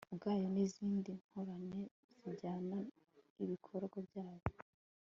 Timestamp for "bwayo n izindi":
0.15-1.11